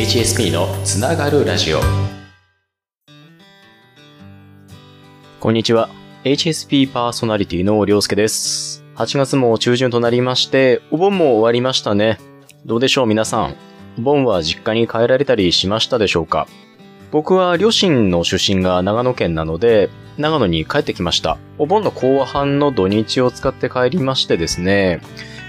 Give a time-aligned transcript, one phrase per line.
[0.00, 1.80] HSP のつながるラジオ。
[5.38, 5.90] こんにちは。
[6.24, 8.82] HSP パーソナリティのりょうすけです。
[8.94, 12.18] 8月も中旬となりましてお盆も終わりましたね。
[12.64, 13.56] どうでしょう皆さん。
[13.98, 16.48] お盆は実家に帰られたりしましたでしょうか？
[17.10, 21.36] 僕は両親の出身が長野県なので、長野に帰ってきました。
[21.58, 25.02] お盆の後半の土日を使って帰りましてですね、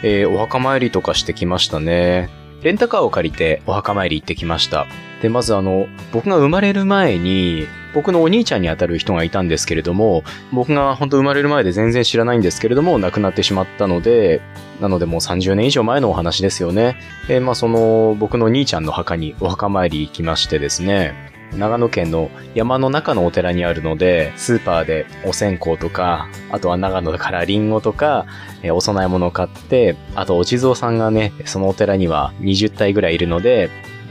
[0.04, 2.41] えー、お墓参りとかしてきましたね。
[2.64, 4.86] レンタカーを借りてお墓参り行ってきました。
[5.22, 14.42] で、まずあの、僕が生まれる前に、僕のお兄ちゃんにあたる人がいたんですけれども、僕が本当生まれる前で全然知らないんですけれども、亡くなってしまったので、
[14.80, 16.98] なのでもう30年以上前のお話ですよね。
[17.28, 28.26] で、まあその、僕の兄ちゃんの墓にお墓参り行きましてですね、長野県の山の中のお寺にあるので、スーパーでお線香とか、あとは長野からリンゴとか、
[28.64, 33.70] えお供え物を買って、あとお地蔵さんがね、そのお寺には20体ぐらいいるので、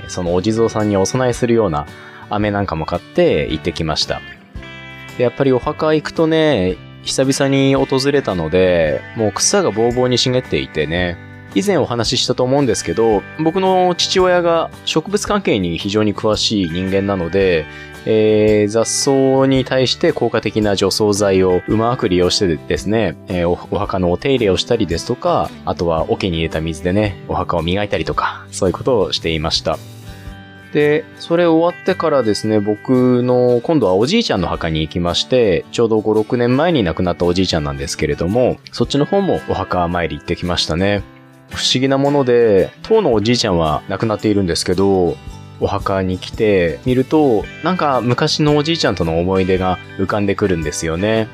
[0.08, 1.86] そのお地蔵さんにお供えするような
[2.28, 4.20] 飴なんかも買って行ってきました。
[5.18, 11.16] やっぱりお墓行くとね、久々に訪れたので、もう草がぼうぼうに茂っていてね、
[11.54, 17.66] 以前お話ししたと思うんですけど、僕の父親が植物関係に非常に詳しい人間なので、
[18.06, 29.78] えー、雑草に対して効果的な除草剤をうまく利用してですね、えー、お墓のお手入れをしたりですとか、あとは桶に入れた水でね、お墓を磨いたりとか、そういうことをしていました。
[30.72, 41.02] で、それ終わってからですね、僕の今度はおじいちゃんの墓に行きまして、ちょうど5、6年前に亡くなったおじいちゃんなんですけれども、そっちの方もお墓参り行ってきましたね。
[41.50, 45.16] 不思議なもので、当のおじいちゃんは亡くなっているんですけど、
[45.60, 51.28] お墓に来て見ると、なんか昔のおじいちゃんとの思い出が浮かんでくるんですよね。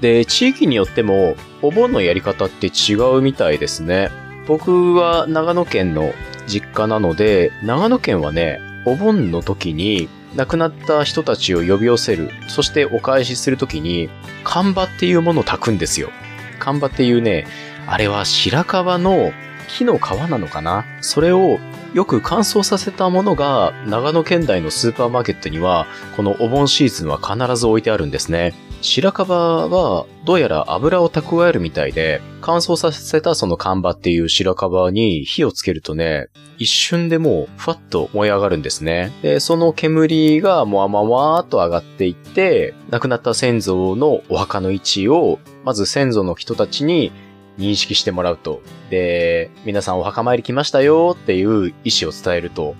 [0.00, 4.10] で、地域によっても、お盆のやり方って違うみたいですね。
[4.46, 6.12] 僕は長野県の
[6.46, 14.08] 実家なので、長野県はね、お盆の時に亡くなった人たちを呼び寄せる、そしてお返しする時に、
[14.44, 16.10] 看板っていうものを炊くんですよ。
[16.58, 17.46] 看板っていうね、
[17.90, 19.32] あれは白樺の
[19.66, 20.84] 木の皮なのかな？
[21.00, 21.58] それを
[21.94, 28.52] よく乾燥させたものが長野県内のスーパーマーケットにはこのお盆シーズンは必ず置いてあるんですね。
[28.82, 36.28] 白樺はどうやら油を蓄えるみたいで乾燥させたその缶場っていう白樺に火をつけるとね
[36.58, 39.12] 一瞬でもうふわっと燃え上がるんですね。
[39.22, 47.12] で、その煙がもわもわーっと上がっていって亡くなった先祖のお墓の位置をまず先祖の人たちに
[47.58, 48.62] 認識してもらうと。
[48.90, 52.74] で、皆さんお墓参り来ましたよっていう意思を伝えると。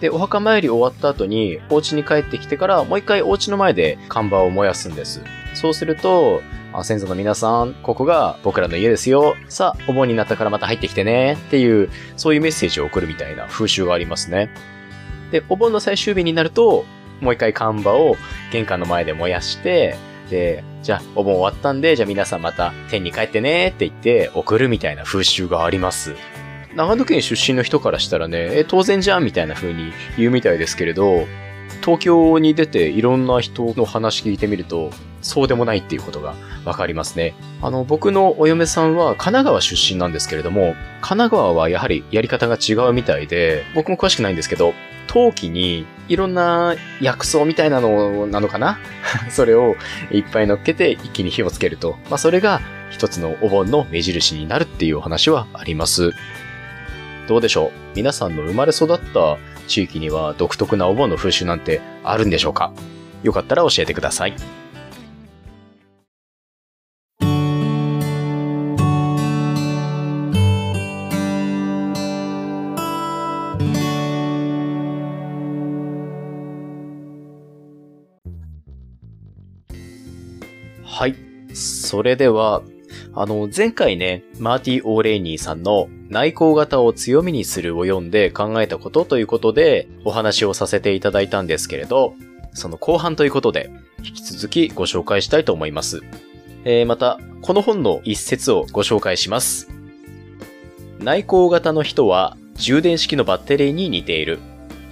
[0.00, 5.22] で、お墓参り終わった後に、お家に帰ってきてから、もう一回お家の前で看板を燃やすんです。
[5.54, 6.40] そうすると、
[6.72, 9.34] あ先祖の皆さん、ここが僕らの家ですよ。
[9.48, 11.32] さあ、お盆になったからまた入ってきてね。
[11.32, 14.50] っていう、そういうメッセージを送るみたいな風習がありますね。
[15.32, 16.84] で、お盆の最終日になると、
[17.20, 18.16] もう一回看板を
[18.52, 19.96] 玄関の前で燃やして、
[20.28, 26.14] じゃあ、お盆終わったんで、じゃあ皆さんまた天に帰ってねって言って送るみたいな風習があります。
[26.74, 31.26] 長野県出身の人からしたらね、え、当然じゃんみたいな風に言うみたいですけれど、
[31.80, 34.90] 東京に出ていろんな人の話聞いてみると、
[35.22, 36.34] そうでもないっていうことが
[36.64, 37.34] わかりますね。
[37.62, 44.74] あの、僕のお嫁さんは神奈川出身なんですけれども、神奈川はやはりやり方が違うみたいで、僕も詳しくないんですけど、
[45.06, 48.78] 陶器にいろんな薬草みたいなのなのかな？
[49.30, 49.76] それを
[50.10, 51.96] いっぱい乗っけて一気に火をつけると。
[52.10, 52.60] まあ、それが
[52.90, 56.12] 一つのお盆の目印になるっていうお話はあります。
[57.28, 57.96] どうでしょう？
[57.96, 59.36] 皆さんの生まれ育った
[59.66, 62.72] 地域には独特なお盆の風習なんてあるんでしょうか？
[63.22, 64.34] よかったら教えてください。
[80.98, 81.14] はい。
[81.54, 82.60] それでは、
[83.14, 92.14] あの、前回ね、マーティ・オーレイニーさんの内向型を強みにするを読んで考えたことということでお話をさせていただいたんですけれど、
[92.52, 96.00] その後半ということで、引き続きご紹介したいと思います。
[96.64, 99.70] えー、また、この本の一節をご紹介します。
[100.98, 104.40] 内向型の人は充電式のバッテリーに似ている。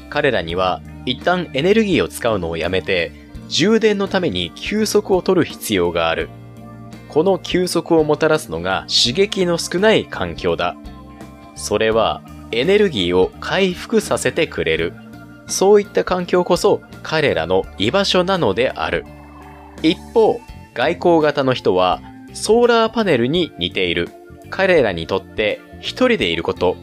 [0.08, 6.28] 彼らには一旦エネルギーを使うのをやめて充電のために休息を取る必要がある。
[7.08, 10.76] この休息をもたらすのが刺激の少ない環境だ。
[11.54, 12.22] それは
[12.52, 14.92] エネルギーを回復させてくれる。
[15.46, 19.06] そういった環境こそ彼らの居場所なのである。
[19.82, 20.40] 一方、
[20.74, 22.02] 外交型の人は
[22.34, 24.10] ソーラーパネルに似ている。
[24.50, 26.76] 彼らにとって一人でいること、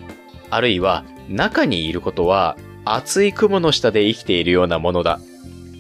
[0.50, 5.20] あるいは中にいることは厚い雲の下で生きているようなものだ。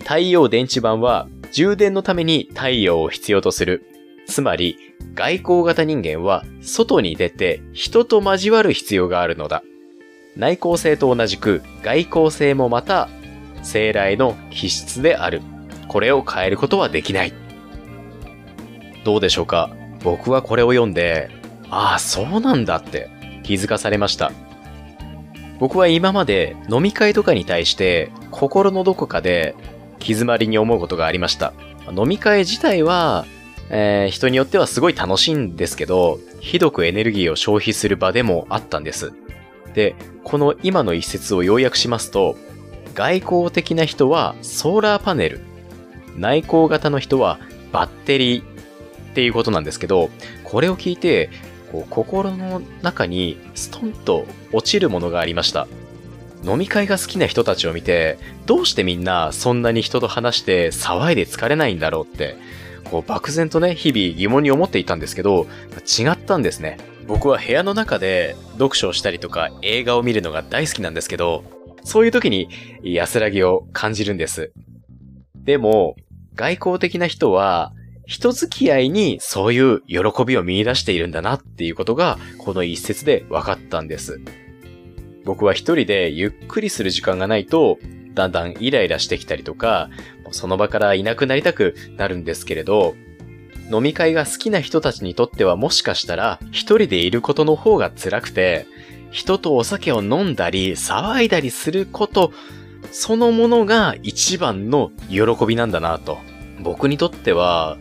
[0.03, 3.85] 太陽電池板は充電のために太陽を必要とする。
[4.27, 4.77] つまり、
[5.15, 9.63] 外交型人間は外に出て人と交わる必要があるのだ。
[10.35, 13.09] 内向性と同じく外向性もまた
[13.61, 15.41] 生来の気質である。
[15.88, 17.33] これを変えることはできない。
[19.03, 19.69] どうでしょうか？
[20.03, 21.29] 僕はこれを読んで、
[21.69, 23.09] ああ、そうなんだって
[23.44, 24.31] 気づかされました。
[25.59, 29.56] 僕は今まで飲み会とかに対して心のどこかで
[30.07, 31.53] 詰まりに思うことがありました。
[31.95, 33.25] 飲み会自体は、
[33.69, 39.13] えー、人によってはすごい楽しいんですけど、ひどくエネルギーを消費する場でもあったんです。
[39.73, 42.35] で、この今の一節を要約しますと、
[42.94, 45.41] 外交的な人はソーラーパネル、
[46.15, 47.39] 内向型の人は
[47.71, 48.45] バッテリーっ
[49.15, 50.09] ていうことなんですけど、
[50.44, 51.29] これを聞いて、
[51.71, 55.67] こう心の中にストンと落ちるものがありました。
[56.44, 62.36] 飲み会が好きな人たちを見て、どうしてみんなそんなに人と話して騒いで疲れないんだろうって、
[62.84, 65.48] こう漠然とね、日々疑問に思っていたんですけど、
[66.00, 66.78] 違ったんですね。
[67.07, 71.44] 僕は部屋の中で読書をしたりとか映画を見るのが大好きなんですけど、
[71.84, 72.50] そういう時に
[72.81, 74.51] 安らぎを感じるんです。
[75.36, 75.95] でも、
[76.36, 77.74] 外交的な人は、
[78.06, 84.19] 人付き合いにそういう喜びを見出しているんだなっていうことが、この一節で分かったんです。
[85.25, 87.79] 僕は一人でゆっくりする時間がないと、
[88.13, 89.89] だんだんイライラしてきたりとか、
[90.31, 92.95] その場からいなくなりたくなるんですけれど、
[93.71, 98.65] 飲み会が好きな人たちにとってはもしかしたら一人でいることの方が辛くて、
[99.11, 102.33] 人とお酒を飲んだり騒いだりすること
[102.91, 106.19] そのものが一番の喜びなんだなと。
[106.59, 107.77] 僕にとっては、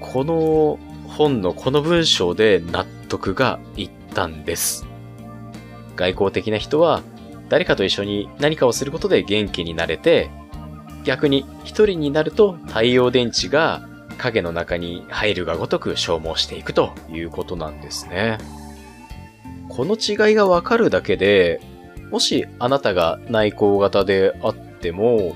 [0.00, 4.86] この本のこの文章で納得がいったんです。
[6.00, 7.02] 外交的な人は
[7.50, 10.30] 誰かと一緒に何かをすることで元気になれて、
[11.04, 13.86] 逆に一人になると太陽電池が
[14.18, 18.38] 影の中に入るがごとく消耗していくということなんですね。
[19.68, 21.60] この違いがわかるだけで、
[22.10, 25.34] もしあなたが内向型であっても、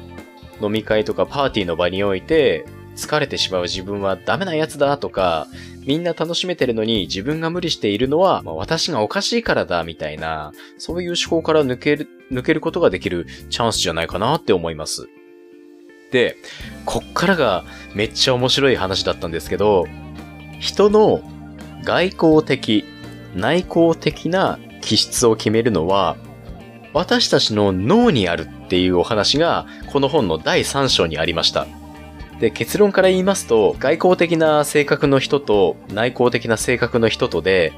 [0.62, 2.64] 飲み会とかパーティーの場において、
[2.96, 5.46] 疲れてしまう自分はダメなやつだとか、
[5.86, 15.08] みんな楽しめてるのに自分が無理しているのは、まあ、私がおかしいからだみたいな、そういう思考から抜ける、抜けることができるチャンスじゃないかなって思います。
[16.10, 16.36] で、
[16.84, 17.64] こっからが
[17.94, 19.86] めっちゃ面白い話だったんですけど、
[20.60, 21.22] 人の
[21.82, 22.84] 外交的、
[23.34, 26.16] 内向的な気質を決めるのは、
[26.92, 31.66] 私たちの脳にあるっていうお話が、この本の第3章にありました。
[32.40, 37.72] で、結論から言いますと、外交的な性格の人と内向的な性格の人とで、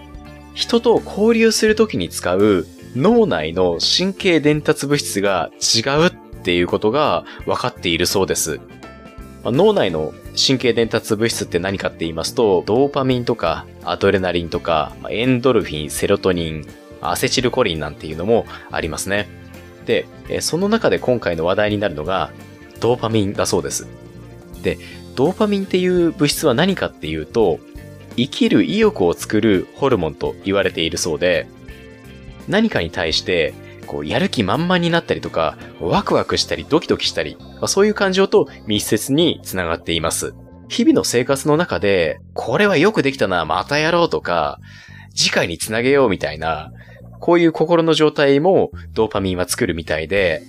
[0.55, 6.11] 人と交流するときに使う脳内の神経伝達物質が違うっ
[6.43, 8.61] ていうことが分かっているそうです。
[9.44, 16.67] 脳内の神経伝達物質って何かって言いますと、ドーパミンとかアドレナリンとかエンドルフィン、セロトニン、
[17.03, 19.29] アセチルコリンなんていうのもありますね。
[19.85, 20.06] で、
[20.41, 22.32] その中で今回の話題になるのが
[22.81, 23.87] ドーパミンだそうです。
[24.66, 24.78] で、
[25.14, 27.60] ドーパミンっていう物質は何かっていうと、
[28.16, 31.46] 生きる意欲を作るホルモンと言われているそうで、
[32.48, 33.55] 何かに対して、
[33.86, 40.34] こう、やる気満々になったりとか、ワクワクしたりドキドキしたり、まあ、そういう感情と密接につながっています。
[40.69, 44.58] 日々の生活の中で、これはよくできたな、またやろうとか、
[45.14, 46.72] 次回につなげようみたいな、
[47.20, 50.43] こういう心の状態もドーパミンは作るみたいで、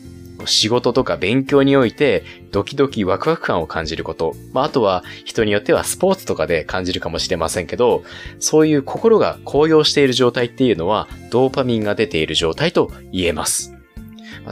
[0.45, 4.35] 仕事とか勉強においてドキドキワクワク感を感じること。
[4.53, 8.03] まあ、あとは人によってはスポーツとかで感じるかもしれませんけど、
[8.39, 13.73] そういう心が高揚している状態っていうのはドーパミンが出ている状態と言えます。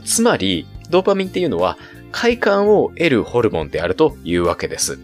[0.03, 1.77] つまり、ドーパミンっていうのは
[2.11, 4.99] 快感を得るホルモンであるというわけです。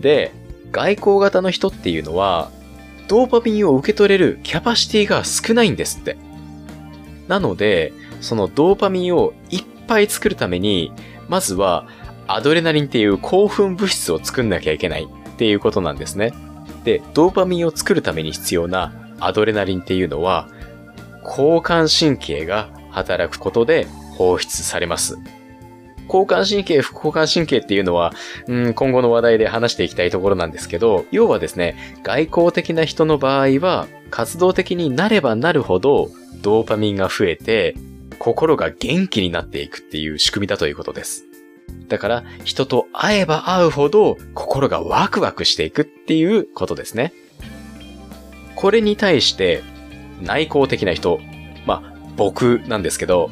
[0.00, 0.32] で、
[0.70, 2.50] 外交型の人っていうのは、
[3.08, 6.16] ドーパミンを受け取れるキャパシティが少ないんですって。
[7.28, 7.92] なので、
[8.22, 10.92] そのドーパミンをいっぱい作るために、
[11.28, 11.86] まずは
[12.26, 16.32] アドレナリンっていう興奮物質を作んなきゃいけないっていうことなんですね。
[16.84, 20.48] で、ドーパミンを作るために必要なアドレナリンっていうのは、
[21.24, 23.86] 交感神経が働くことで
[24.16, 25.18] 放出されます。
[26.06, 28.12] 交感神経、副交感神経っていうのは、
[28.46, 36.10] うん、今後の話題で話していきたいところなんですけど、要はですね、外交的な人の場合は、活動的になればなるほど、
[36.42, 37.74] ドーパミンが増えて、
[38.22, 41.24] 心が元気になっていくっていう仕組みだということです。
[41.88, 47.12] だから、人と会えば会うほど心がワクワクしていくっていうことですね。
[48.54, 49.64] これに対して、
[50.22, 51.18] 内向的な人、
[51.66, 53.28] まあ、僕なんですけど、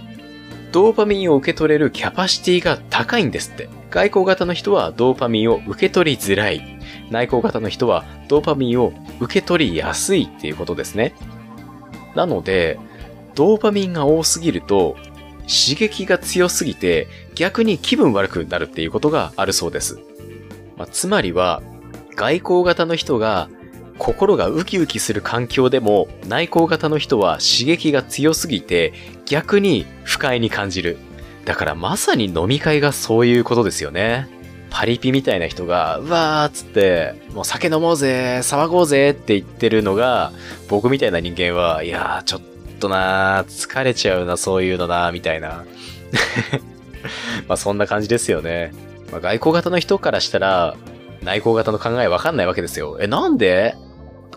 [0.72, 3.68] ドーパミンを受け取れるキャパシティが高いんですって。
[3.90, 6.80] 外交型の人はドーパミンを受け取りづらい。
[7.12, 11.14] 内向型の人はドーパミンを受け取りやすいっていうことですね。
[12.16, 12.80] なので、
[13.34, 14.96] ドーパミンが多すぎると
[15.42, 19.98] 刺激が強すぎて逆に気分悪くなるっていうことがあるそうです。
[20.76, 21.62] まあ、つまりは
[22.14, 23.48] 外交型の人が
[23.98, 28.94] 心がウキウキする環境でも内向型の人は刺激が強すぎて
[29.26, 30.98] 逆に不快に感じる。
[31.44, 34.28] だからまさに飲み会がそういうことですよね。
[34.70, 40.32] パリピみたいな人が、うわーっつって、もう酒飲もうぜ、騒ごうぜって言ってるのが、
[40.68, 42.40] 僕みたいな人間は、いやーちょっ
[42.80, 45.64] とな、疲れちゃうな、そういうのな、みたいな。
[47.46, 48.72] まあそんな感じですよね。
[49.12, 50.76] まあ、外交型の人からしたら、
[51.22, 52.98] 内向型の考えわかんないわけですよ。
[53.00, 53.74] え、なんで？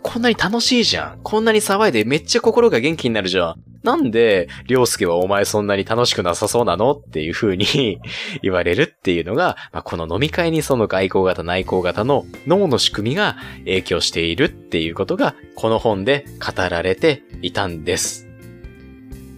[0.02, 1.20] こんなに楽しいじゃん。
[1.24, 3.56] こんなに騒いでめっちゃ心が元気になるじゃん。
[3.84, 6.92] なんで、りょうすけはお前そんなに楽しくなさそうなの？
[6.92, 8.00] っていう風に
[8.44, 18.33] 言われるっていうのが、まあ、この飲み会にその外交型内向型の脳の仕組みが影響しているっていうことが、この本で語られていたんです。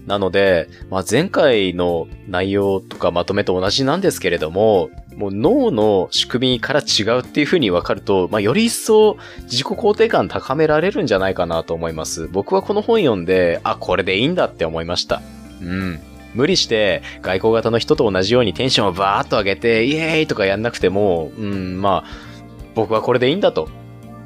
[0.05, 12.27] なので、まあ、前回の内容とかまとめと同じなんですけれども、もう脳の仕組みから違うっていう風に分かると、まあ、より一層自己肯定感高められるんじゃないかなと思います。
[12.27, 15.21] 僕はこの本読んで、あ、これでいいんだって思いました。
[15.62, 16.00] うん。
[16.35, 22.35] 無理して外交型の人と同じようにテンションをバーッと上げて、イエーイとかやんなくても、うん、まあ、
[22.75, 23.69] 僕はこれでいいんだと。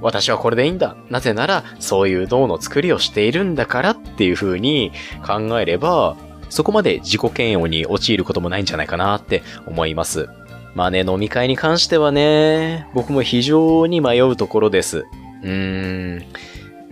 [0.02, 0.96] 私はこれでいいんだ。
[1.10, 4.92] なぜなら、そういう脳の作りをしているんだからっていう風に
[5.26, 6.16] 考えれば、
[6.50, 10.30] そこまで自己嫌悪に陥ることもないんじゃないかなって思います。
[10.76, 15.00] まあね、飲み会に関してはね、僕も非常に迷うところです。
[15.00, 16.26] うーん。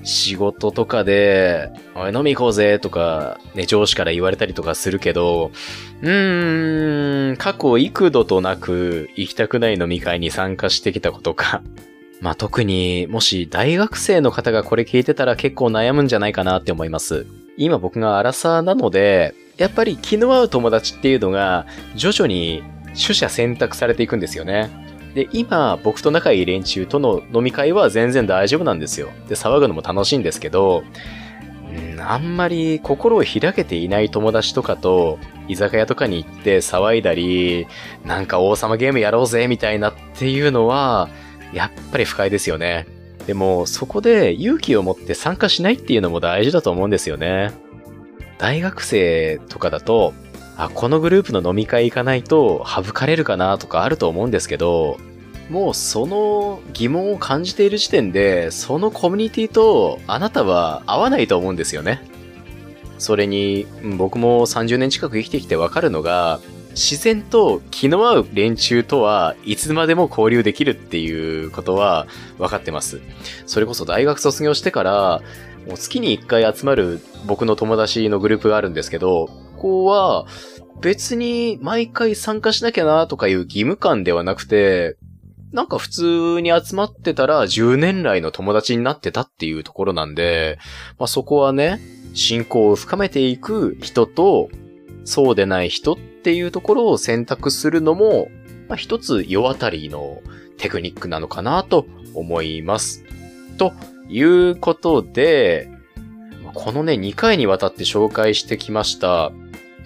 [0.03, 5.51] 仕事とかで、おい飲み行こうぜとか、ね、上司から言われたりとかするけど、
[6.01, 11.61] うーん、過去幾度となく行きたくない飲み会に参加してきたことか。
[12.21, 17.25] まあ特にもし大学生の方がこれ聞いてたら結構悩むんじゃないかなって思います。
[17.57, 24.69] 今僕がアラサーなので、やっぱり気の合う友達っていうのが徐々に取捨選択されていくんですよね。
[25.15, 29.09] で、今、僕と仲いい連中との飲み会は全然大丈夫なんですよ。
[29.27, 30.83] で、騒ぐのも楽しいんですけど、
[31.73, 37.67] んあんまり心を開けていない友達とかと、居酒屋とかに行って騒いだり、
[38.05, 41.09] なんか王様ゲームやろうぜみたいなっていうのは、
[41.53, 42.87] やっぱり不快ですよね。
[43.25, 47.51] でも、そこで勇気を持って参加しないっていうのも大事だと思うんですよね。
[48.37, 50.13] 大学生とかだと、
[50.55, 54.97] あ、このグループの飲み会行かないと省かれるかなとかあると思うんですけど、
[55.49, 62.01] もうその疑問を感じている時点で、そのコミュニティとあなたは合わないと思うんですよね。
[62.97, 66.39] それに、僕も30年近く生きてきてわかるのが、
[66.77, 72.05] 自然と気の合う連中とはいつまでも交流できるっていうことは
[72.37, 73.01] 分かってます。
[73.47, 75.21] それこそ大学卒業してから、
[75.67, 79.25] もう月に1回集まる僕の友達のグループがあるんですけど、
[79.57, 80.27] ここは、
[80.79, 84.97] 別に毎回参加しなきゃなとかいう義務感ではなくて、
[85.51, 90.59] なんか普通に集まってたら10年来の友達になってたっていうところなんで、
[90.99, 91.79] まあそこはね、
[92.13, 94.49] 信仰を深めていく人と、
[95.05, 98.27] そうでない人っていうところを選択するのも、
[98.67, 100.21] まあ一つ世渡りの
[100.57, 103.05] テクニックなのかなと思います。
[103.57, 103.71] と
[104.09, 105.69] いうことで、
[106.53, 109.31] このね、2回にわたって紹介してきました、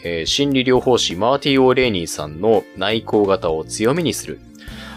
[0.03, 4.39] えー、心理療法士マーティ・オーレーニーさんの内向型を強みにする。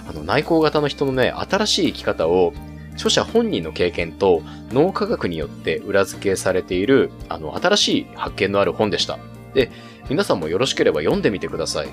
[0.09, 2.55] あの、内向型の人のね、新しい生き方を、
[2.95, 9.19] 著者本人の経験と脳科学によって裏付けされている、あの、新しい発見のある本でした。
[9.53, 9.71] で、
[10.09, 11.89] 皆さんもよろしければ読んでみてください。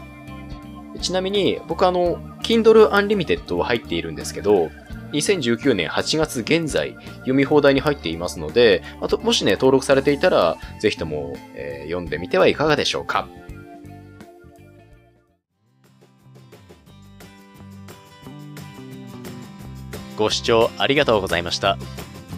[1.00, 4.70] ちなみに、僕あの、Kindle Unlimited は入っているんですけど、
[5.14, 13.28] 2019年8月現在、読み放題に入っていますので、あともしね、登録されていたら、ぜひとも、えー、読んでみてはいかがでしょうか。
[20.18, 21.78] ご視聴ありがとうございました。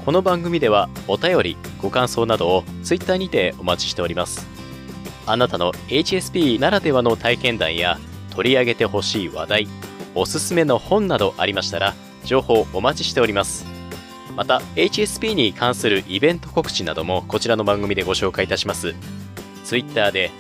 [0.06, 4.52] この番組ではお便り、ご感想などを Twitter にてお待ちしております。
[5.25, 8.00] あなたの HSP ならではの体験談や
[8.32, 9.68] 取り上げてほしい話題、
[10.15, 13.65] おすすめの本などありましたら、情報お待ちしております。
[14.36, 18.96] また、HSP に関するイベント告知などもこちらの番組でご紹介いたします。
[19.63, 20.32] Twitter で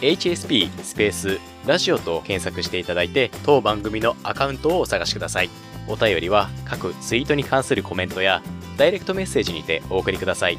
[0.00, 5.50] HSP スペースラジオと検索していただいて、当番組のアカウントをお探しください。
[5.88, 8.42] お便りは各ツイートに関するコメントや
[8.76, 10.58] ダイレクトメッセージにてお送りください。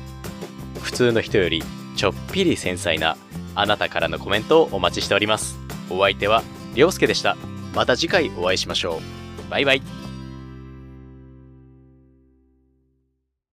[0.81, 1.63] 普通の人より
[1.95, 3.17] ちょっぴり繊細な
[3.55, 5.57] あなたからのコメントをお待ちしております。
[5.89, 6.43] お相手は、
[6.75, 7.37] りょうすけでした。
[7.75, 9.01] また次回お会いしましょ
[9.47, 9.51] う。
[9.51, 10.02] バイバイ。